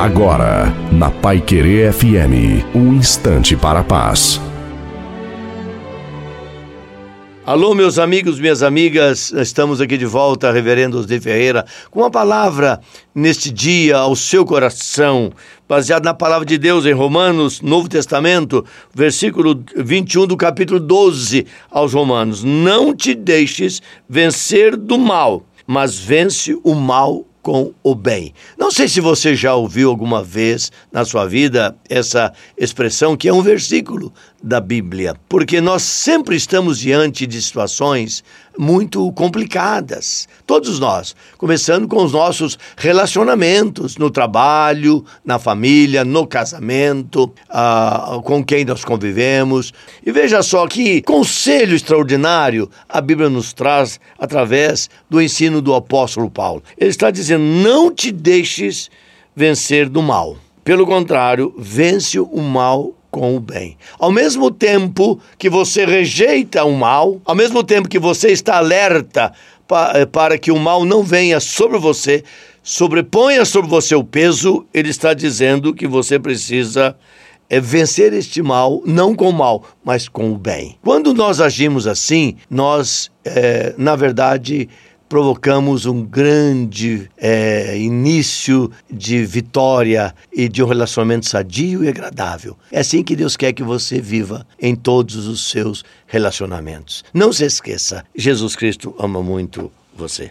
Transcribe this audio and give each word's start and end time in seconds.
Agora, 0.00 0.74
na 0.90 1.10
Pai 1.10 1.42
Querer 1.42 1.92
FM, 1.92 2.64
um 2.74 2.94
instante 2.94 3.54
para 3.54 3.80
a 3.80 3.84
paz. 3.84 4.40
Alô, 7.44 7.74
meus 7.74 7.98
amigos, 7.98 8.40
minhas 8.40 8.62
amigas, 8.62 9.30
estamos 9.30 9.78
aqui 9.78 9.98
de 9.98 10.06
volta, 10.06 10.50
Reverendo 10.50 10.98
Osde 10.98 11.20
Ferreira, 11.20 11.66
com 11.90 12.00
uma 12.00 12.10
palavra 12.10 12.80
neste 13.14 13.50
dia 13.50 13.98
ao 13.98 14.16
seu 14.16 14.42
coração, 14.42 15.32
baseado 15.68 16.06
na 16.06 16.14
palavra 16.14 16.46
de 16.46 16.56
Deus 16.56 16.86
em 16.86 16.94
Romanos, 16.94 17.60
Novo 17.60 17.86
Testamento, 17.86 18.64
versículo 18.94 19.62
21 19.76 20.26
do 20.28 20.36
capítulo 20.38 20.80
12 20.80 21.46
aos 21.70 21.92
Romanos. 21.92 22.42
Não 22.42 22.96
te 22.96 23.14
deixes 23.14 23.82
vencer 24.08 24.78
do 24.78 24.96
mal, 24.96 25.44
mas 25.66 25.98
vence 25.98 26.58
o 26.64 26.74
mal 26.74 27.26
com 27.42 27.72
o 27.82 27.94
bem. 27.94 28.34
Não 28.58 28.70
sei 28.70 28.88
se 28.88 29.00
você 29.00 29.34
já 29.34 29.54
ouviu 29.54 29.88
alguma 29.88 30.22
vez 30.22 30.70
na 30.92 31.04
sua 31.04 31.26
vida 31.26 31.76
essa 31.88 32.32
expressão, 32.56 33.16
que 33.16 33.28
é 33.28 33.32
um 33.32 33.42
versículo 33.42 34.12
da 34.42 34.60
Bíblia, 34.60 35.14
porque 35.28 35.60
nós 35.60 35.82
sempre 35.82 36.36
estamos 36.36 36.78
diante 36.78 37.26
de 37.26 37.40
situações 37.40 38.24
muito 38.60 39.10
complicadas. 39.12 40.28
Todos 40.46 40.78
nós, 40.78 41.16
começando 41.38 41.88
com 41.88 42.04
os 42.04 42.12
nossos 42.12 42.58
relacionamentos 42.76 43.96
no 43.96 44.10
trabalho, 44.10 45.02
na 45.24 45.38
família, 45.38 46.04
no 46.04 46.26
casamento, 46.26 47.32
ah, 47.48 48.20
com 48.22 48.44
quem 48.44 48.66
nós 48.66 48.84
convivemos. 48.84 49.72
E 50.04 50.12
veja 50.12 50.42
só 50.42 50.66
que 50.66 51.00
conselho 51.00 51.74
extraordinário 51.74 52.68
a 52.86 53.00
Bíblia 53.00 53.30
nos 53.30 53.54
traz 53.54 53.98
através 54.18 54.90
do 55.08 55.22
ensino 55.22 55.62
do 55.62 55.74
apóstolo 55.74 56.30
Paulo. 56.30 56.62
Ele 56.76 56.90
está 56.90 57.10
dizendo: 57.10 57.42
não 57.42 57.90
te 57.90 58.12
deixes 58.12 58.90
vencer 59.34 59.88
do 59.88 60.02
mal. 60.02 60.36
Pelo 60.62 60.86
contrário, 60.86 61.54
vence 61.56 62.20
o 62.20 62.42
mal 62.42 62.94
com 63.10 63.36
o 63.36 63.40
bem. 63.40 63.76
Ao 63.98 64.10
mesmo 64.10 64.50
tempo 64.50 65.20
que 65.38 65.50
você 65.50 65.84
rejeita 65.84 66.64
o 66.64 66.72
mal, 66.72 67.20
ao 67.24 67.34
mesmo 67.34 67.62
tempo 67.64 67.88
que 67.88 67.98
você 67.98 68.28
está 68.28 68.56
alerta 68.56 69.32
eh, 69.94 70.06
para 70.06 70.38
que 70.38 70.50
o 70.50 70.58
mal 70.58 70.84
não 70.84 71.02
venha 71.02 71.40
sobre 71.40 71.78
você, 71.78 72.22
sobreponha 72.62 73.44
sobre 73.44 73.70
você 73.70 73.94
o 73.94 74.04
peso, 74.04 74.64
ele 74.72 74.90
está 74.90 75.14
dizendo 75.14 75.74
que 75.74 75.86
você 75.86 76.18
precisa 76.18 76.96
é 77.52 77.58
vencer 77.58 78.12
este 78.12 78.40
mal, 78.40 78.80
não 78.86 79.12
com 79.12 79.28
o 79.28 79.32
mal, 79.32 79.64
mas 79.84 80.08
com 80.08 80.30
o 80.30 80.38
bem. 80.38 80.78
Quando 80.84 81.12
nós 81.12 81.40
agimos 81.40 81.84
assim, 81.84 82.36
nós, 82.48 83.10
é, 83.24 83.74
na 83.76 83.96
verdade, 83.96 84.68
provocamos 85.10 85.86
um 85.86 86.04
grande 86.04 87.10
é, 87.18 87.76
início 87.76 88.70
de 88.88 89.24
vitória 89.26 90.14
e 90.32 90.48
de 90.48 90.62
um 90.62 90.66
relacionamento 90.66 91.28
sadio 91.28 91.82
e 91.82 91.88
agradável. 91.88 92.56
É 92.70 92.78
assim 92.78 93.02
que 93.02 93.16
Deus 93.16 93.36
quer 93.36 93.52
que 93.52 93.64
você 93.64 94.00
viva 94.00 94.46
em 94.58 94.76
todos 94.76 95.26
os 95.26 95.50
seus 95.50 95.84
relacionamentos. 96.06 97.04
Não 97.12 97.32
se 97.32 97.44
esqueça, 97.44 98.04
Jesus 98.14 98.54
Cristo 98.54 98.94
ama 99.00 99.20
muito 99.20 99.70
você. 99.96 100.28